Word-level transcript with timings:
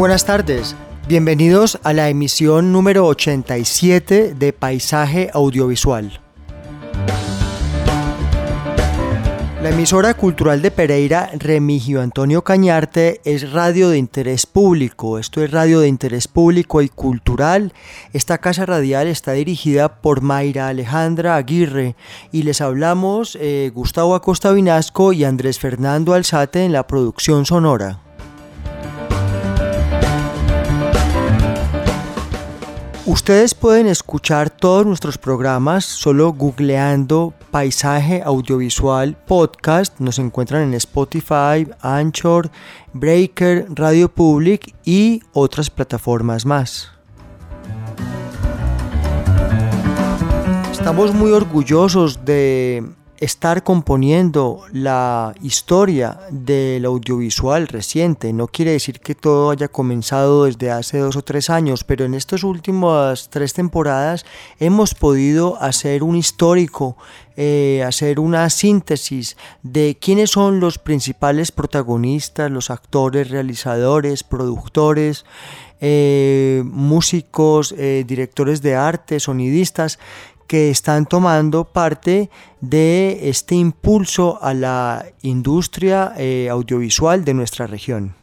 Buenas 0.00 0.24
tardes, 0.24 0.74
bienvenidos 1.08 1.78
a 1.82 1.92
la 1.92 2.08
emisión 2.08 2.72
número 2.72 3.04
87 3.04 4.32
de 4.32 4.52
Paisaje 4.54 5.28
Audiovisual. 5.34 6.22
La 9.62 9.68
emisora 9.68 10.14
cultural 10.14 10.62
de 10.62 10.70
Pereira, 10.70 11.30
Remigio 11.34 12.00
Antonio 12.00 12.42
Cañarte, 12.44 13.20
es 13.24 13.52
radio 13.52 13.90
de 13.90 13.98
interés 13.98 14.46
público. 14.46 15.18
Esto 15.18 15.44
es 15.44 15.50
radio 15.50 15.80
de 15.80 15.88
interés 15.88 16.28
público 16.28 16.80
y 16.80 16.88
cultural. 16.88 17.74
Esta 18.14 18.38
casa 18.38 18.64
radial 18.64 19.06
está 19.06 19.32
dirigida 19.32 20.00
por 20.00 20.22
Mayra 20.22 20.68
Alejandra 20.68 21.36
Aguirre 21.36 21.94
y 22.32 22.44
les 22.44 22.62
hablamos 22.62 23.36
eh, 23.38 23.70
Gustavo 23.74 24.14
Acosta 24.14 24.50
Vinasco 24.50 25.12
y 25.12 25.24
Andrés 25.24 25.58
Fernando 25.58 26.14
Alzate 26.14 26.64
en 26.64 26.72
la 26.72 26.86
producción 26.86 27.44
sonora. 27.44 28.00
Ustedes 33.10 33.54
pueden 33.56 33.88
escuchar 33.88 34.50
todos 34.50 34.86
nuestros 34.86 35.18
programas 35.18 35.84
solo 35.84 36.32
googleando 36.32 37.34
Paisaje 37.50 38.22
Audiovisual 38.24 39.16
Podcast. 39.26 39.98
Nos 39.98 40.20
encuentran 40.20 40.62
en 40.62 40.74
Spotify, 40.74 41.68
Anchor, 41.80 42.52
Breaker, 42.92 43.66
Radio 43.70 44.14
Public 44.14 44.76
y 44.84 45.24
otras 45.32 45.70
plataformas 45.70 46.46
más. 46.46 46.92
Estamos 50.70 51.12
muy 51.12 51.32
orgullosos 51.32 52.24
de 52.24 52.88
estar 53.20 53.62
componiendo 53.62 54.62
la 54.72 55.34
historia 55.42 56.20
del 56.30 56.86
audiovisual 56.86 57.68
reciente. 57.68 58.32
No 58.32 58.48
quiere 58.48 58.72
decir 58.72 59.00
que 59.00 59.14
todo 59.14 59.50
haya 59.50 59.68
comenzado 59.68 60.46
desde 60.46 60.70
hace 60.70 60.98
dos 60.98 61.16
o 61.16 61.22
tres 61.22 61.50
años, 61.50 61.84
pero 61.84 62.06
en 62.06 62.14
estas 62.14 62.42
últimas 62.44 63.28
tres 63.28 63.52
temporadas 63.52 64.24
hemos 64.58 64.94
podido 64.94 65.60
hacer 65.60 66.02
un 66.02 66.16
histórico, 66.16 66.96
eh, 67.36 67.84
hacer 67.86 68.20
una 68.20 68.48
síntesis 68.48 69.36
de 69.62 69.98
quiénes 70.00 70.30
son 70.30 70.58
los 70.58 70.78
principales 70.78 71.52
protagonistas, 71.52 72.50
los 72.50 72.70
actores, 72.70 73.30
realizadores, 73.30 74.24
productores. 74.24 75.26
Eh, 75.82 76.62
músicos, 76.66 77.74
eh, 77.78 78.04
directores 78.06 78.60
de 78.60 78.74
arte, 78.74 79.18
sonidistas 79.18 79.98
que 80.50 80.68
están 80.68 81.06
tomando 81.06 81.62
parte 81.62 82.28
de 82.60 83.30
este 83.30 83.54
impulso 83.54 84.42
a 84.42 84.52
la 84.52 85.06
industria 85.22 86.12
eh, 86.16 86.48
audiovisual 86.50 87.24
de 87.24 87.34
nuestra 87.34 87.68
región. 87.68 88.16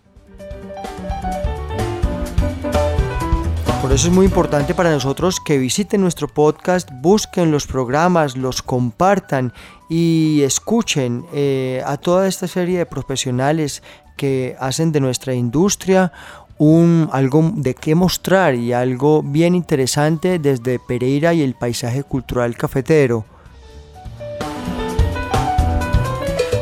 Por 3.82 3.94
eso 3.94 4.10
es 4.10 4.14
muy 4.14 4.26
importante 4.26 4.76
para 4.76 4.92
nosotros 4.92 5.40
que 5.40 5.58
visiten 5.58 6.02
nuestro 6.02 6.28
podcast, 6.28 6.90
busquen 7.02 7.50
los 7.50 7.66
programas, 7.66 8.36
los 8.36 8.62
compartan 8.62 9.54
y 9.90 10.42
escuchen 10.42 11.26
eh, 11.32 11.82
a 11.86 11.96
toda 11.96 12.28
esta 12.28 12.50
serie 12.50 12.80
de 12.80 12.86
profesionales 12.86 13.82
que 14.18 14.58
hacen 14.60 14.92
de 14.92 15.00
nuestra 15.00 15.34
industria 15.34 16.12
un, 16.58 17.10
algo 17.12 17.52
de 17.56 17.76
qué 17.76 17.96
mostrar 17.96 18.56
y 18.56 18.74
algo 18.74 19.22
bien 19.24 19.56
interesante 19.56 20.40
desde 20.40 20.80
Pereira 20.80 21.34
y 21.34 21.42
el 21.42 21.54
paisaje 21.54 22.04
cultural 22.04 22.56
cafetero. 22.56 23.26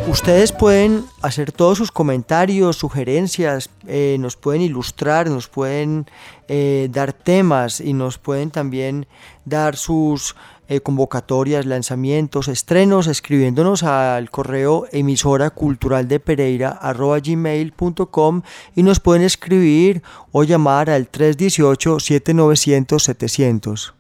Ustedes 0.07 0.51
pueden 0.51 1.03
hacer 1.23 1.51
todos 1.51 1.79
sus 1.79 1.91
comentarios, 1.91 2.78
sugerencias, 2.78 3.72
eh, 3.88 4.17
nos 4.19 4.35
pueden 4.35 4.61
ilustrar, 4.61 5.28
nos 5.29 5.47
pueden 5.47 6.06
eh, 6.47 6.89
dar 6.91 7.12
temas 7.12 7.81
y 7.81 7.94
nos 7.94 8.19
pueden 8.19 8.51
también 8.51 9.07
dar 9.45 9.75
sus 9.75 10.35
eh, 10.68 10.80
convocatorias, 10.80 11.66
lanzamientos, 11.66 12.48
estrenos, 12.48 13.08
escribiéndonos 13.08 13.84
al 13.84 14.30
correo 14.31 14.88
emisora 14.92 15.50
cultural 15.52 16.08
de 16.08 16.20
Pereira 16.20 16.80
gmail.com 17.24 18.42
y 18.75 18.84
nos 18.84 19.00
pueden 19.00 19.24
escribir 19.24 20.02
o 20.31 20.44
llamar 20.44 20.90
al 20.90 21.08
318 21.08 22.00
7900 22.00 23.04
700. 23.04 23.94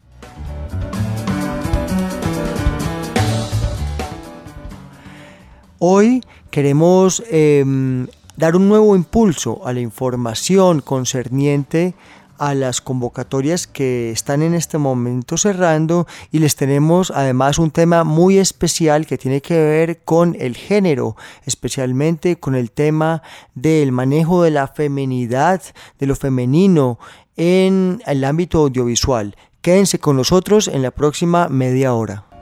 Hoy 5.77 6.23
queremos 6.49 7.21
em, 7.29 8.07
dar 8.37 8.55
un 8.55 8.67
nuevo 8.69 8.95
impulso 8.95 9.61
a 9.67 9.73
la 9.73 9.81
información 9.81 10.81
concerniente 10.81 11.93
a 12.37 12.53
las 12.53 12.81
convocatorias 12.81 13.67
que 13.67 14.11
están 14.11 14.41
en 14.41 14.53
este 14.53 14.77
momento 14.77 15.37
cerrando 15.37 16.07
y 16.31 16.39
les 16.39 16.55
tenemos 16.55 17.11
además 17.11 17.59
un 17.59 17.71
tema 17.71 18.03
muy 18.03 18.37
especial 18.37 19.05
que 19.05 19.17
tiene 19.17 19.41
que 19.41 19.57
ver 19.57 20.01
con 20.03 20.35
el 20.39 20.55
género, 20.55 21.15
especialmente 21.45 22.37
con 22.37 22.55
el 22.55 22.71
tema 22.71 23.21
del 23.53 23.91
manejo 23.91 24.43
de 24.43 24.51
la 24.51 24.67
feminidad, 24.67 25.61
de 25.99 26.05
lo 26.05 26.15
femenino 26.15 26.99
en 27.37 28.01
el 28.05 28.23
ámbito 28.23 28.59
audiovisual. 28.59 29.35
Quédense 29.61 29.99
con 29.99 30.15
nosotros 30.15 30.67
en 30.67 30.81
la 30.81 30.91
próxima 30.91 31.47
media 31.49 31.93
hora. 31.93 32.34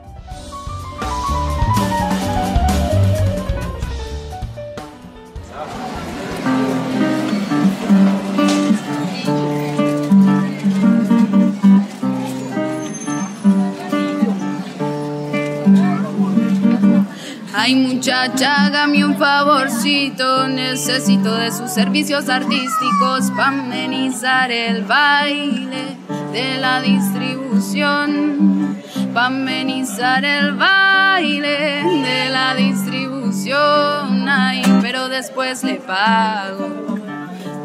Ay 17.64 17.76
muchacha, 17.76 18.66
hágame 18.66 19.06
un 19.06 19.16
favorcito, 19.16 20.46
necesito 20.48 21.34
de 21.34 21.50
sus 21.50 21.70
servicios 21.70 22.28
artísticos 22.28 23.30
para 23.34 23.48
amenizar 23.58 24.52
el 24.52 24.84
baile 24.84 25.96
de 26.30 26.58
la 26.58 26.82
distribución, 26.82 28.76
para 29.14 29.28
amenizar 29.28 30.26
el 30.26 30.52
baile 30.52 31.82
de 32.02 32.28
la 32.28 32.54
distribución. 32.54 34.28
Ay, 34.28 34.62
pero 34.82 35.08
después 35.08 35.64
le 35.64 35.76
pago, 35.76 36.98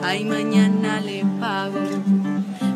ay 0.01 0.23
mañana 0.23 1.01
le 1.01 1.25
pago, 1.41 1.77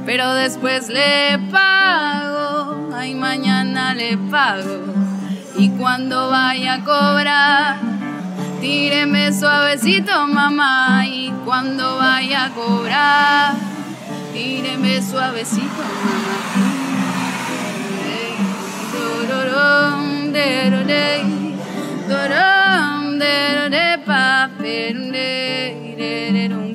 pero 0.05 0.33
después 0.33 0.89
le 0.89 1.39
pago, 1.49 2.89
ay 2.93 3.15
mañana 3.15 3.93
le 3.93 4.17
pago 4.29 5.12
y 5.55 5.69
cuando 5.69 6.29
vaya 6.29 6.75
a 6.75 6.83
cobrar, 6.83 7.77
tíreme 8.59 9.31
suavecito, 9.31 10.27
mamá. 10.27 11.05
Y 11.07 11.31
cuando 11.45 11.97
vaya 11.97 12.45
a 12.45 12.49
cobrar, 12.49 13.53
tíreme 14.33 15.01
suavecito, 15.01 15.83
mamá. 15.83 16.83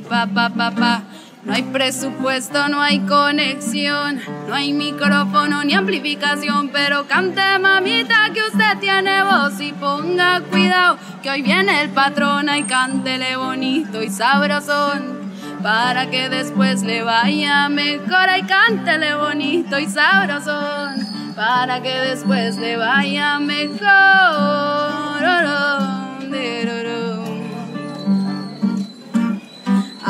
Pa, 0.08 0.26
pa, 0.26 0.48
pa, 0.48 0.70
pa. 0.70 1.07
No 1.48 1.54
hay 1.54 1.62
presupuesto, 1.62 2.68
no 2.68 2.82
hay 2.82 3.00
conexión, 3.00 4.20
no 4.46 4.54
hay 4.54 4.74
micrófono 4.74 5.64
ni 5.64 5.72
amplificación, 5.72 6.68
pero 6.68 7.06
cante 7.06 7.58
mamita 7.58 8.30
que 8.34 8.42
usted 8.42 8.78
tiene 8.80 9.22
voz 9.22 9.58
y 9.58 9.72
ponga 9.72 10.42
cuidado 10.42 10.98
que 11.22 11.30
hoy 11.30 11.40
viene 11.40 11.80
el 11.80 11.88
patrón 11.88 12.50
y 12.54 12.64
cántele 12.64 13.38
bonito 13.38 14.02
y 14.02 14.10
sabrosón. 14.10 15.32
Para 15.62 16.10
que 16.10 16.28
después 16.28 16.82
le 16.82 17.02
vaya 17.02 17.70
mejor 17.70 18.28
y 18.38 18.42
cántele 18.42 19.14
bonito 19.14 19.78
y 19.78 19.86
sabrosón. 19.86 21.34
Para 21.34 21.80
que 21.80 21.98
después 21.98 22.58
le 22.58 22.76
vaya 22.76 23.38
mejor. 23.38 24.68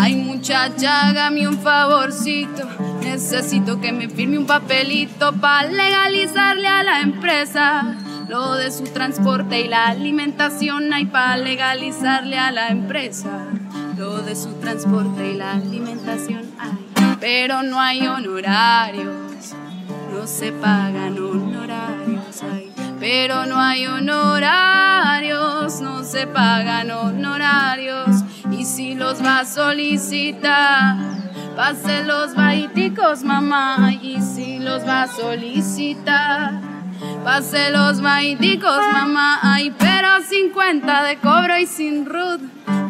Ay 0.00 0.14
muchacha, 0.14 1.08
hágame 1.08 1.48
un 1.48 1.58
favorcito. 1.58 2.68
Necesito 3.00 3.80
que 3.80 3.90
me 3.90 4.08
firme 4.08 4.38
un 4.38 4.46
papelito 4.46 5.32
para 5.32 5.68
legalizarle 5.68 6.68
a 6.68 6.84
la 6.84 7.00
empresa 7.00 7.96
lo 8.28 8.54
de 8.54 8.70
su 8.70 8.84
transporte 8.84 9.60
y 9.60 9.66
la 9.66 9.88
alimentación. 9.88 10.92
Hay 10.92 11.06
para 11.06 11.36
legalizarle 11.36 12.38
a 12.38 12.52
la 12.52 12.68
empresa 12.68 13.48
lo 13.96 14.22
de 14.22 14.36
su 14.36 14.52
transporte 14.60 15.32
y 15.32 15.34
la 15.36 15.54
alimentación. 15.54 16.44
Hay, 16.60 17.16
pero 17.18 17.64
no 17.64 17.80
hay 17.80 18.06
honorarios, 18.06 19.52
no 20.12 20.28
se 20.28 20.52
pagan 20.52 21.18
honorarios. 21.18 22.40
Hay, 22.44 22.72
pero 23.00 23.46
no 23.46 23.60
hay 23.60 23.88
honorarios, 23.88 25.80
no 25.80 26.04
se 26.04 26.28
pagan 26.28 26.88
honorarios 26.92 28.17
si 28.68 28.94
los 28.94 29.24
va 29.24 29.40
a 29.40 29.44
solicitar, 29.46 30.96
pase 31.56 32.04
los 32.04 32.34
baiticos, 32.34 33.24
mamá. 33.24 33.92
Y 34.02 34.20
si 34.20 34.58
los 34.58 34.86
va 34.86 35.04
a 35.04 35.08
solicitar, 35.08 36.60
pase 37.24 37.70
los 37.70 38.02
baiticos, 38.02 38.78
mamá. 38.92 39.40
Ay, 39.42 39.74
pero 39.78 40.20
50 40.22 41.02
de 41.04 41.16
cobro 41.16 41.58
y 41.58 41.66
sin 41.66 42.04
rud. 42.04 42.40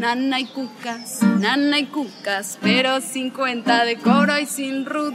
Nana 0.01 0.41
y 0.41 0.47
cucas, 0.47 1.23
nana 1.23 1.79
y 1.79 1.87
cucas, 1.87 2.59
pero 2.61 3.01
50 3.01 3.85
de 3.85 3.97
cobro 3.97 4.39
y 4.39 4.47
sin 4.47 4.85
rud. 4.85 5.15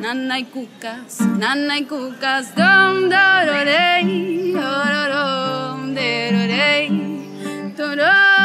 Nana 0.00 0.38
y 0.38 0.44
cucas, 0.44 1.20
nana 1.20 1.78
y 1.78 1.84
cucas, 1.84 2.54
dom, 2.54 3.08
dororey, 3.08 4.52
dororom, 4.52 5.94
derorey, 5.94 7.72
dorom, 7.76 8.35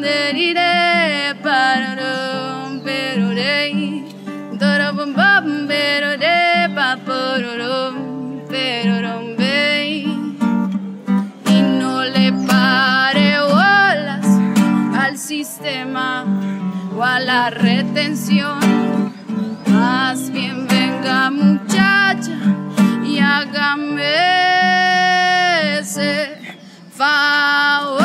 derire, 0.00 1.34
pararom, 1.42 2.80
perorey, 2.84 4.04
dorobom, 4.60 5.12
bom, 5.14 5.66
perore, 5.68 6.68
papororom, 6.74 7.94
perorom, 8.48 9.36
bey. 9.36 10.06
Y 11.46 11.62
no 11.80 12.04
le 12.04 12.32
pare 12.46 13.40
bolas 13.40 14.26
al 14.98 15.16
sistema 15.18 16.24
o 16.96 17.02
a 17.02 17.20
la 17.20 17.50
retención. 17.50 18.58
Más 19.66 20.30
bien 20.30 20.66
venga 20.66 21.30
muchacha 21.30 22.38
y 23.04 23.18
hágame 23.18 24.38
ese 25.78 26.38
favor. 26.90 27.97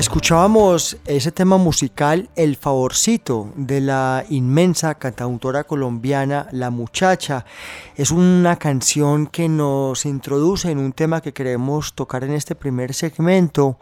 Escuchábamos 0.00 0.96
ese 1.04 1.30
tema 1.30 1.58
musical 1.58 2.30
El 2.34 2.56
Favorcito 2.56 3.52
de 3.54 3.82
la 3.82 4.24
inmensa 4.30 4.94
cantautora 4.94 5.64
colombiana 5.64 6.48
La 6.52 6.70
Muchacha. 6.70 7.44
Es 7.96 8.10
una 8.10 8.56
canción 8.56 9.26
que 9.26 9.46
nos 9.50 10.06
introduce 10.06 10.70
en 10.70 10.78
un 10.78 10.92
tema 10.94 11.20
que 11.20 11.34
queremos 11.34 11.92
tocar 11.92 12.24
en 12.24 12.32
este 12.32 12.54
primer 12.54 12.94
segmento, 12.94 13.78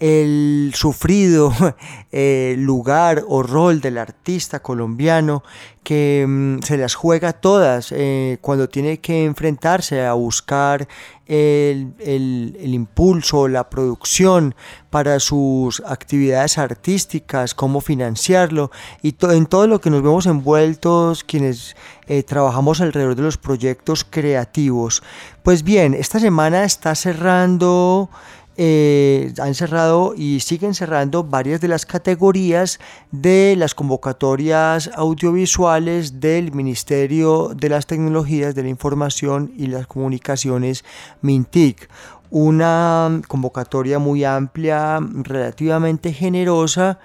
el 0.00 0.72
sufrido 0.74 1.52
eh, 2.10 2.56
lugar 2.58 3.22
o 3.28 3.44
rol 3.44 3.80
del 3.80 3.98
artista 3.98 4.60
colombiano 4.60 5.44
que 5.84 6.24
mm, 6.26 6.58
se 6.62 6.76
las 6.76 6.94
juega 6.94 7.32
todas 7.32 7.92
eh, 7.92 8.38
cuando 8.40 8.68
tiene 8.68 8.98
que 8.98 9.24
enfrentarse 9.24 10.04
a 10.04 10.12
buscar 10.14 10.88
el, 11.32 11.94
el, 11.98 12.58
el, 12.60 12.74
impulso, 12.74 13.48
la 13.48 13.70
producción 13.70 14.54
para 14.90 15.18
sus 15.18 15.80
actividades 15.86 16.58
artísticas, 16.58 17.54
cómo 17.54 17.80
financiarlo 17.80 18.70
y 19.00 19.12
to 19.12 19.32
en 19.32 19.46
todo 19.46 19.66
lo 19.66 19.80
que 19.80 19.88
nos 19.88 20.02
vemos 20.02 20.26
envueltos 20.26 21.24
quienes 21.24 21.74
eh, 22.06 22.22
trabajamos 22.22 22.82
alrededor 22.82 23.14
de 23.16 23.22
los 23.22 23.38
proyectos 23.38 24.04
creativos. 24.04 25.02
Pues 25.42 25.62
bien, 25.62 25.94
esta 25.94 26.20
semana 26.20 26.64
está 26.64 26.94
cerrando 26.94 28.10
eh, 28.56 29.32
han 29.38 29.54
cerrado 29.54 30.14
y 30.16 30.40
siguen 30.40 30.74
cerrando 30.74 31.24
varias 31.24 31.60
de 31.60 31.68
las 31.68 31.86
categorías 31.86 32.80
de 33.10 33.54
las 33.56 33.74
convocatorias 33.74 34.90
audiovisuales 34.94 36.20
del 36.20 36.52
Ministerio 36.52 37.52
de 37.54 37.68
las 37.68 37.86
Tecnologías 37.86 38.54
de 38.54 38.62
la 38.62 38.68
Información 38.68 39.52
y 39.56 39.68
las 39.68 39.86
Comunicaciones 39.86 40.84
MINTIC 41.22 41.88
una 42.32 43.20
convocatoria 43.28 43.98
muy 43.98 44.24
amplia, 44.24 44.98
relativamente 45.00 46.14
generosa. 46.14 46.98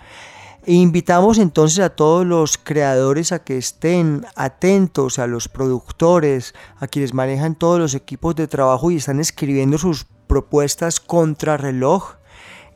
E 0.66 0.74
invitamos 0.74 1.38
entonces 1.38 1.80
a 1.80 1.90
todos 1.90 2.26
los 2.26 2.58
creadores 2.58 3.32
a 3.32 3.40
que 3.40 3.58
estén 3.58 4.26
atentos, 4.36 5.20
a 5.20 5.28
los 5.28 5.50
productores, 5.50 6.56
a 6.78 6.88
quienes 6.88 7.14
manejan 7.14 7.56
todos 7.56 7.80
los 7.80 7.94
equipos 7.94 8.36
de 8.36 8.48
trabajo 8.48 8.90
y 8.90 8.98
están 8.98 9.20
escribiendo 9.20 9.78
sus 9.78 10.08
propuestas 10.28 11.00
contrarreloj 11.00 12.18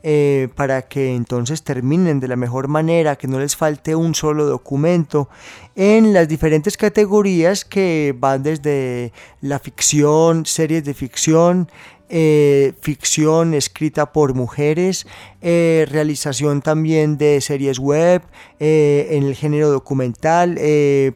eh, 0.04 0.48
para 0.56 0.82
que 0.82 1.14
entonces 1.14 1.62
terminen 1.62 2.18
de 2.18 2.26
la 2.26 2.34
mejor 2.34 2.66
manera, 2.66 3.14
que 3.14 3.28
no 3.28 3.38
les 3.38 3.54
falte 3.54 3.94
un 3.94 4.16
solo 4.16 4.46
documento 4.46 5.28
en 5.76 6.12
las 6.12 6.26
diferentes 6.26 6.76
categorías 6.76 7.64
que 7.64 8.12
van 8.18 8.42
desde 8.42 9.12
la 9.40 9.60
ficción, 9.60 10.44
series 10.44 10.82
de 10.82 10.94
ficción, 10.94 11.68
eh, 12.14 12.74
ficción 12.82 13.54
escrita 13.54 14.12
por 14.12 14.34
mujeres, 14.34 15.06
eh, 15.40 15.86
realización 15.88 16.60
también 16.60 17.16
de 17.16 17.40
series 17.40 17.78
web, 17.78 18.20
eh, 18.60 19.06
en 19.12 19.22
el 19.22 19.34
género 19.34 19.70
documental, 19.70 20.58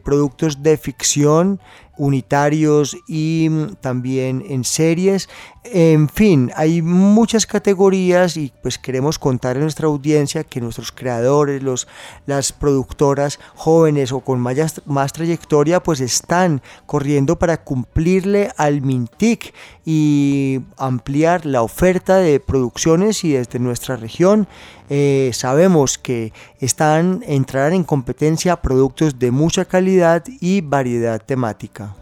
productos 0.03 0.63
de 0.63 0.79
ficción 0.79 1.61
unitarios 1.99 2.97
y 3.07 3.49
mm, 3.51 3.75
también 3.81 4.43
en 4.49 4.65
series. 4.65 5.29
En 5.73 6.09
fin, 6.09 6.53
hay 6.55 6.81
muchas 6.81 7.47
categorías 7.47 8.37
y 8.37 8.53
pues 8.63 8.79
queremos 8.79 9.19
contar 9.19 9.57
a 9.57 9.61
nuestra 9.61 9.89
audiencia 9.89 10.45
que 10.45 10.61
nuestros 10.61 10.93
creadores, 10.93 11.63
los, 11.63 11.89
las 12.27 12.53
productoras 12.53 13.41
jóvenes 13.55 14.13
o 14.13 14.21
con 14.21 14.39
más, 14.39 14.81
más 14.87 15.13
trayectoria 15.13 15.83
pues 15.83 16.01
están 16.01 16.63
corriendo 16.87 17.39
para 17.39 17.63
cumplirle 17.63 18.51
al 18.57 18.83
Mintic 18.83 19.55
y 19.85 20.61
ampliar 20.77 21.47
la 21.47 21.63
oferta 21.63 22.19
de 22.19 22.39
producciones 22.39 23.25
y 23.25 23.33
desde 23.33 23.59
nuestra 23.59 23.97
región 23.97 24.47
eh, 24.89 25.31
sabemos 25.33 25.99
que 25.99 26.33
están 26.61 27.25
entrarán 27.27 27.73
en 27.73 27.85
competencia 27.85 28.57
productos 28.63 29.19
de 29.19 29.31
mucha 29.33 29.65
calidad 29.65 30.23
y 30.41 30.61
variedad 30.61 31.21
temática. 31.21 31.95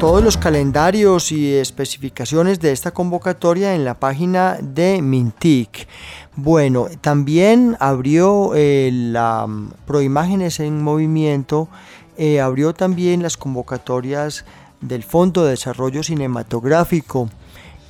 Todos 0.00 0.22
los 0.22 0.36
calendarios 0.36 1.32
y 1.32 1.54
especificaciones 1.54 2.60
de 2.60 2.70
esta 2.70 2.92
convocatoria 2.92 3.74
en 3.74 3.84
la 3.84 3.94
página 3.94 4.56
de 4.62 5.02
Mintic. 5.02 5.88
Bueno, 6.36 6.86
también 7.00 7.76
abrió 7.80 8.52
eh, 8.54 8.90
la 8.92 9.44
um, 9.46 9.70
Proimágenes 9.86 10.60
en 10.60 10.80
Movimiento, 10.84 11.68
eh, 12.16 12.40
abrió 12.40 12.74
también 12.74 13.24
las 13.24 13.36
convocatorias 13.36 14.44
del 14.80 15.02
Fondo 15.02 15.42
de 15.42 15.50
Desarrollo 15.50 16.04
Cinematográfico. 16.04 17.28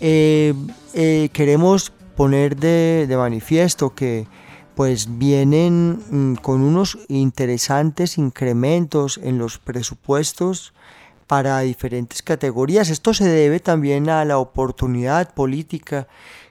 Eh, 0.01 0.55
queremos 1.35 1.93
poner 2.17 2.57
de, 2.57 3.05
de, 3.07 3.17
manifiesto 3.19 3.95
que 3.95 4.27
pues 4.75 5.19
vienen 5.19 6.01
mm, 6.11 6.35
con 6.37 6.63
unos 6.63 6.97
interesantes 7.09 8.17
incrementos 8.17 9.21
en 9.23 9.37
los 9.37 9.59
presupuestos 9.59 10.73
para 11.29 11.61
diferentes 11.61 12.23
categorías. 12.23 12.89
Esto 12.89 13.15
se 13.15 13.29
debe 13.29 13.61
también 13.61 14.09
a 14.09 14.25
la 14.25 14.39
oportunidad 14.39 15.33
política 15.35 16.09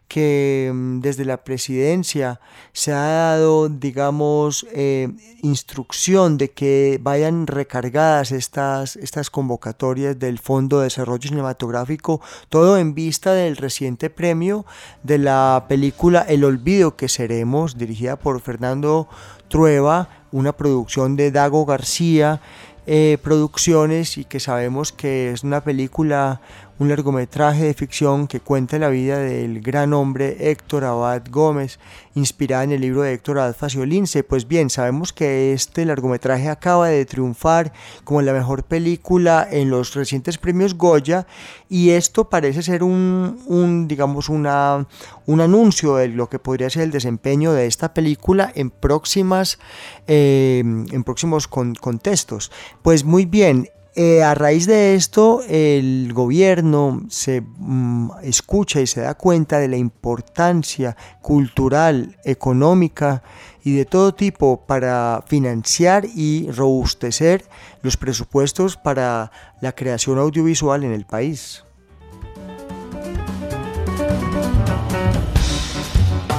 que 0.07 0.72
mm, 0.74 1.00
desde 1.01 1.25
la 1.25 1.43
presidencia 1.43 2.39
se 2.72 2.93
ha 2.93 3.07
dado, 3.07 3.69
digamos, 3.69 4.65
eh, 4.72 5.10
instrucción 5.41 6.38
de 6.38 6.51
que 6.51 7.00
vayan 7.01 7.48
recargadas 7.48 8.31
estas, 8.31 8.96
estas 8.96 9.29
convocatorias 9.29 10.17
del 10.17 10.39
Fondo 10.39 10.79
de 10.79 10.86
Desarrollo 10.86 11.27
Cinematográfico, 11.27 12.22
todo 12.50 12.77
en 12.77 12.93
vista 12.93 13.34
del 13.34 13.57
reciente 13.57 14.10
premio 14.10 14.65
de 15.03 15.17
la 15.17 15.65
película 15.67 16.22
El 16.22 16.46
Olvido 16.46 16.96
que 16.96 17.10
seremos, 17.10 17.77
dirigida 17.77 18.15
por 18.15 18.39
Fernando 18.39 19.10
Trueba, 19.50 20.10
una 20.31 20.53
producción 20.53 21.15
de 21.15 21.31
Dago 21.31 21.65
García, 21.65 22.41
eh, 22.89 23.17
producciones 23.22 24.17
y 24.17 24.24
que 24.24 24.39
sabemos 24.39 24.94
que 24.94 25.32
es 25.32 25.44
una 25.44 25.62
película 25.62 26.39
un 26.79 26.89
largometraje 26.89 27.65
de 27.65 27.74
ficción 27.74 28.27
que 28.27 28.39
cuenta 28.39 28.77
la 28.77 28.89
vida 28.89 29.17
del 29.17 29.62
gran 29.62 29.93
hombre 29.93 30.51
Héctor 30.51 30.84
Abad 30.84 31.24
Gómez, 31.29 31.79
inspirada 32.13 32.63
en 32.63 32.72
el 32.72 32.81
libro 32.81 33.01
de 33.01 33.13
Héctor 33.13 33.39
Abad 33.39 33.55
Faciolince. 33.55 34.24
Pues 34.24 34.48
bien, 34.48 34.69
sabemos 34.69 35.12
que 35.12 35.53
este 35.53 35.86
largometraje 35.86 36.50
acaba 36.50 36.89
de 36.89 37.05
triunfar 37.05 37.74
como 38.03 38.22
la 38.22 38.34
mejor 38.34 38.63
película 38.63 39.48
en 39.50 39.69
los 39.69 39.96
recientes 39.96 40.38
premios 40.38 40.75
Goya 40.75 41.25
y 41.69 41.89
esto 41.91 42.29
parece 42.29 42.62
ser 42.62 42.84
un, 42.84 43.86
digamos, 43.88 44.29
una, 44.29 44.88
un 45.25 45.41
anuncio 45.41 45.96
de 45.96 46.10
lo 46.10 46.29
que 46.29 46.39
podría 46.39 46.69
ser 46.69 46.84
el 46.84 46.91
desempeño 46.91 47.53
de 47.53 47.65
esta 47.65 47.93
película 47.93 48.51
en 48.53 48.69
próximas, 48.69 49.60
eh, 50.07 50.60
en 50.60 51.03
próximos 51.03 51.48
contextos. 51.48 52.51
Pues 52.84 53.03
muy 53.03 53.25
bien, 53.25 53.69
eh, 54.00 54.22
a 54.22 54.36
raíz 54.36 54.68
de 54.68 54.94
esto, 54.94 55.42
el 55.50 56.13
gobierno 56.13 57.01
se 57.10 57.42
mm, 57.42 58.12
escucha 58.22 58.80
y 58.80 58.86
se 58.86 59.01
da 59.01 59.16
cuenta 59.16 59.58
de 59.58 59.68
la 59.68 59.77
importancia 59.77 60.96
cultural, 61.24 62.16
económica 62.24 63.24
y 63.63 63.72
de 63.74 63.86
todo 63.86 64.13
tipo 64.13 64.68
para 64.68 65.24
financiar 65.25 66.06
y 66.06 66.48
robustecer 66.51 67.46
los 67.82 67.98
presupuestos 67.98 68.77
para 68.77 69.32
la 69.62 69.72
creación 69.72 70.20
audiovisual 70.20 70.84
en 70.84 70.92
el 70.92 71.08
país. 71.08 71.63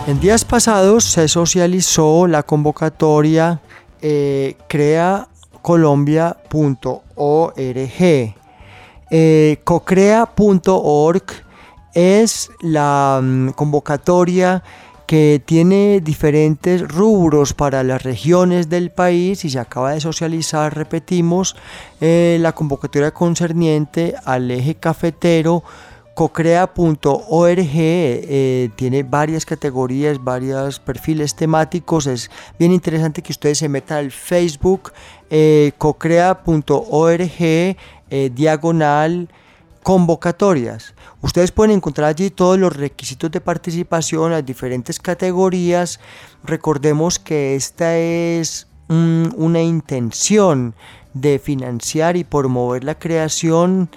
En 0.07 0.21
días 0.21 0.45
pasados 0.45 1.03
se 1.03 1.27
socializó 1.27 2.29
la 2.29 2.45
convocatoria 2.45 3.61
eh, 4.01 4.57
Crea 4.69 5.27
colombia.org. 5.69 7.61
Eh, 9.11 9.61
cocrea.org 9.65 11.25
es 11.93 12.51
la 12.63 13.21
mm, 13.23 13.51
convocatoria 13.51 14.63
que 15.07 15.43
tiene 15.45 16.01
diferentes 16.01 16.89
rubros 16.89 17.53
para 17.53 17.83
las 17.83 18.03
regiones 18.03 18.71
del 18.71 18.91
país 18.91 19.45
y 19.45 19.51
se 19.51 19.59
acaba 19.59 19.93
de 19.93 20.01
socializar, 20.01 20.75
repetimos, 20.75 21.55
eh, 22.01 22.39
la 22.41 22.53
convocatoria 22.53 23.11
concerniente 23.11 24.15
al 24.25 24.51
eje 24.51 24.75
cafetero 24.75 25.65
Cocrea.org 26.19 27.59
eh, 27.71 28.71
tiene 28.75 29.05
varias 29.05 29.47
categorías, 29.47 30.25
varios 30.25 30.81
perfiles 30.81 31.37
temáticos. 31.37 32.09
Es 32.09 32.29
bien 32.59 32.73
interesante 32.73 33.23
que 33.23 33.31
ustedes 33.31 33.59
se 33.59 33.69
metan 33.69 33.99
al 33.99 34.11
Facebook 34.11 34.93
eh, 35.31 35.71
cocrea.org 35.79 37.23
eh, 37.41 37.77
diagonal 38.35 39.29
convocatorias. 39.85 40.93
Ustedes 41.23 41.53
pueden 41.53 41.77
encontrar 41.77 42.09
allí 42.09 42.31
todos 42.31 42.59
los 42.59 42.75
requisitos 42.75 43.31
de 43.31 43.41
participación, 43.41 44.33
las 44.33 44.45
diferentes 44.45 44.99
categorías. 44.99 46.01
Recordemos 46.43 47.21
que 47.21 47.55
esta 47.55 47.97
es 47.97 48.67
una 48.89 49.63
intención 49.63 50.75
de 51.15 51.39
financiar 51.39 52.17
y 52.17 52.25
promover 52.25 52.83
la 52.83 52.99
creación 52.99 53.89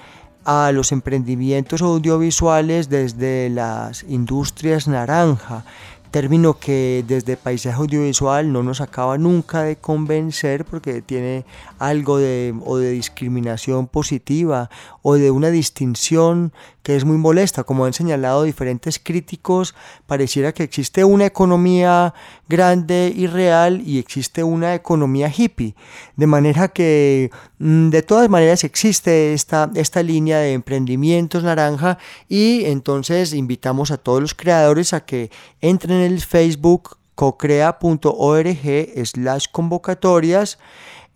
a 0.45 0.71
los 0.71 0.91
emprendimientos 0.91 1.81
audiovisuales 1.81 2.89
desde 2.89 3.50
las 3.50 4.03
industrias 4.03 4.88
naranja, 4.88 5.63
término 6.12 6.60
que 6.60 7.05
desde 7.07 7.38
paisaje 7.38 7.77
audiovisual 7.77 8.51
no 8.51 8.63
nos 8.63 8.81
acaba 8.81 9.17
nunca 9.17 9.63
de 9.63 9.77
convencer 9.77 10.65
porque 10.65 11.01
tiene 11.01 11.45
algo 11.81 12.19
de, 12.19 12.53
o 12.63 12.77
de 12.77 12.91
discriminación 12.91 13.88
positiva 13.88 14.69
o 15.01 15.15
de 15.15 15.31
una 15.31 15.50
distinción 15.50 16.53
que 16.83 16.95
es 16.95 17.05
muy 17.05 17.17
molesta. 17.17 17.63
Como 17.63 17.85
han 17.85 17.93
señalado 17.93 18.43
diferentes 18.43 19.00
críticos, 19.00 19.73
pareciera 20.05 20.53
que 20.53 20.61
existe 20.61 21.03
una 21.03 21.25
economía 21.25 22.13
grande 22.47 23.11
y 23.15 23.25
real 23.25 23.81
y 23.83 23.97
existe 23.97 24.43
una 24.43 24.75
economía 24.75 25.33
hippie. 25.35 25.75
De 26.15 26.27
manera 26.27 26.67
que 26.67 27.31
mm, 27.57 27.89
de 27.89 28.03
todas 28.03 28.29
maneras 28.29 28.63
existe 28.63 29.33
esta, 29.33 29.71
esta 29.73 30.03
línea 30.03 30.38
de 30.38 30.53
emprendimientos 30.53 31.43
naranja 31.43 31.97
y 32.29 32.65
entonces 32.65 33.33
invitamos 33.33 33.89
a 33.89 33.97
todos 33.97 34.21
los 34.21 34.35
creadores 34.35 34.93
a 34.93 35.03
que 35.03 35.31
entren 35.61 35.97
en 35.97 36.11
el 36.11 36.21
Facebook 36.21 36.97
cocrea.org 37.15 38.57
slash 39.05 39.45
convocatorias 39.51 40.57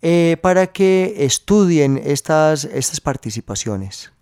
eh, 0.02 0.36
para 0.42 0.66
que 0.66 1.14
estudien 1.18 2.00
estas, 2.04 2.64
estas 2.64 3.00
participaciones. 3.00 4.12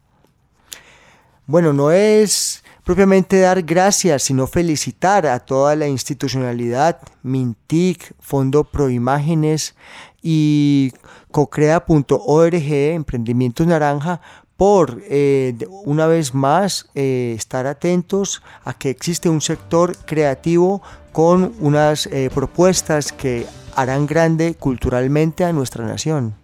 Bueno, 1.47 1.73
no 1.73 1.91
es 1.91 2.63
propiamente 2.85 3.41
dar 3.41 3.63
gracias, 3.63 4.23
sino 4.23 4.47
felicitar 4.47 5.27
a 5.27 5.41
toda 5.41 5.75
la 5.75 5.89
institucionalidad, 5.89 7.01
Mintic, 7.23 8.15
Fondo 8.21 8.65
Proimágenes 8.65 9.75
y 10.23 10.93
cocrea.org, 11.31 12.55
Emprendimientos 12.55 13.67
Naranja, 13.67 14.21
por 14.57 15.03
eh, 15.09 15.57
una 15.85 16.07
vez 16.07 16.33
más 16.33 16.89
eh, 16.95 17.35
estar 17.37 17.67
atentos 17.67 18.43
a 18.65 18.75
que 18.75 18.91
existe 18.91 19.29
un 19.29 19.41
sector 19.41 19.97
creativo 20.07 20.81
con 21.13 21.55
unas 21.61 22.09
propuestas 22.33 23.13
que 23.13 23.47
harán 23.77 24.07
grande 24.07 24.55
culturalmente 24.55 25.45
a 25.45 25.53
nuestra 25.53 25.85
nación. 25.87 26.44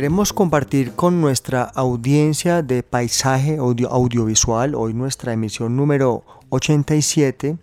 Queremos 0.00 0.32
compartir 0.32 0.92
con 0.92 1.20
nuestra 1.20 1.62
audiencia 1.62 2.62
de 2.62 2.82
paisaje 2.82 3.58
audiovisual, 3.58 4.74
hoy 4.74 4.94
nuestra 4.94 5.34
emisión 5.34 5.76
número 5.76 6.24
87, 6.48 7.58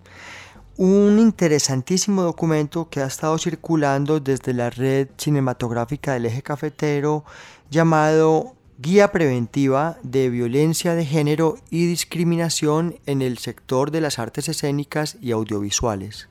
un 0.78 1.18
interesantísimo 1.18 2.22
documento 2.22 2.90
que 2.92 3.02
ha 3.02 3.08
estado 3.08 3.40
circulando 3.40 4.20
desde 4.20 4.54
la 4.54 4.70
red 4.70 5.08
cinematográfica 5.18 6.14
del 6.14 6.28
eje 6.28 6.44
cafetero 6.44 7.26
llamado 7.72 8.54
Guía 8.78 9.12
Preventiva 9.12 9.98
de 10.04 10.30
Violencia 10.30 10.94
de 10.94 11.08
Género 11.08 11.58
y 11.72 11.88
Discriminación 11.88 13.00
en 13.08 13.24
el 13.24 13.40
sector 13.40 13.90
de 13.90 14.02
las 14.02 14.20
artes 14.20 14.48
escénicas 14.48 15.18
y 15.22 15.32
audiovisuales. 15.32 16.30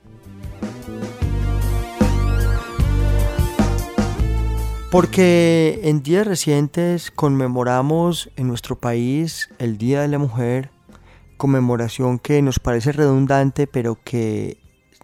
Porque 4.91 5.81
en 5.83 6.03
días 6.03 6.27
recientes 6.27 7.11
conmemoramos 7.11 8.31
en 8.37 8.47
nuestro 8.47 8.79
país 8.79 9.51
el 9.59 9.79
Día 9.79 10.03
de 10.03 10.09
la 10.09 10.19
Mujer, 10.19 10.71
conmemoración 11.37 12.21
que 12.21 12.41
nos 12.41 12.61
parece 12.61 12.93
redundante 12.93 13.67
pero 13.67 13.99
que 14.03 14.59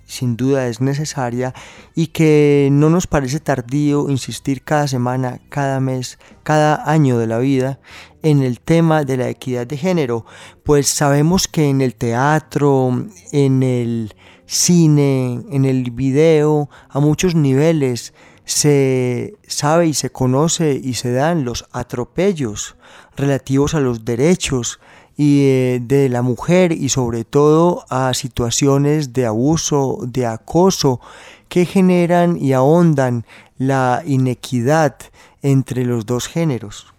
sin 0.06 0.36
duda 0.36 0.68
es 0.68 0.80
necesaria 0.80 1.52
y 1.96 2.08
que 2.08 2.68
no 2.70 2.90
nos 2.90 3.06
parece 3.06 3.40
tardío 3.40 4.08
insistir 4.08 4.62
cada 4.62 4.86
semana, 4.86 5.40
cada 5.48 5.80
mes, 5.80 6.18
cada 6.44 6.88
año 6.90 7.18
de 7.18 7.26
la 7.26 7.38
vida 7.38 7.80
en 8.22 8.42
el 8.42 8.60
tema 8.60 9.04
de 9.04 9.16
la 9.16 9.28
equidad 9.28 9.66
de 9.66 9.76
género, 9.76 10.24
pues 10.62 10.86
sabemos 10.86 11.48
que 11.48 11.68
en 11.68 11.80
el 11.80 11.96
teatro, 11.96 13.04
en 13.32 13.62
el 13.62 14.14
cine, 14.46 15.42
en 15.50 15.64
el 15.64 15.90
video, 15.90 16.70
a 16.88 17.00
muchos 17.00 17.34
niveles, 17.34 18.12
se 18.52 19.35
sabe 19.47 19.87
y 19.87 19.94
se 19.94 20.11
conoce 20.11 20.78
y 20.82 20.94
se 20.94 21.11
dan 21.11 21.44
los 21.44 21.64
atropellos 21.73 22.76
relativos 23.16 23.75
a 23.75 23.80
los 23.80 24.04
derechos 24.04 24.78
y 25.16 25.47
eh, 25.47 25.80
de 25.82 26.11
la 26.11 26.21
mujer 26.21 26.73
y 26.73 26.90
sobre 26.90 27.25
todo 27.25 27.87
a 27.88 28.12
situaciones 28.12 29.14
de 29.14 29.25
abuso, 29.25 30.00
de 30.02 30.26
acoso 30.26 31.00
que 31.49 31.64
generan 31.64 32.37
y 32.37 32.52
ahondan 32.52 33.25
la 33.56 34.02
inequidad 34.04 34.97
entre 35.40 35.87
los 35.87 36.04
dos 36.04 36.26
géneros. 36.26 36.91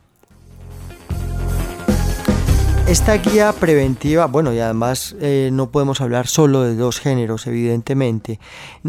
Esta 2.87 3.15
guía 3.15 3.53
preventiva, 3.53 4.27
bueno, 4.27 4.53
y 4.53 4.59
además 4.59 5.15
eh, 5.21 5.49
no 5.53 5.71
podemos 5.71 6.01
hablar 6.01 6.27
solo 6.27 6.63
de 6.63 6.75
dos 6.75 6.99
géneros, 6.99 7.47
evidentemente. 7.47 8.41